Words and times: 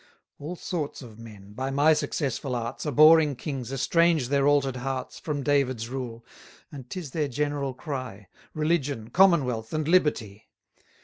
All 0.39 0.55
sorts 0.55 1.03
of 1.03 1.19
men, 1.19 1.53
by 1.53 1.69
my 1.69 1.93
successful 1.93 2.55
arts, 2.55 2.87
Abhorring 2.87 3.35
kings, 3.35 3.71
estrange 3.71 4.29
their 4.29 4.47
alter'd 4.47 4.77
hearts 4.77 5.21
290 5.21 5.23
From 5.23 5.43
David's 5.43 5.89
rule: 5.89 6.25
and 6.71 6.89
'tis 6.89 7.11
their 7.11 7.27
general 7.27 7.75
cry 7.75 8.27
Religion, 8.55 9.11
commonwealth, 9.11 9.73
and 9.75 9.87
liberty. 9.87 10.49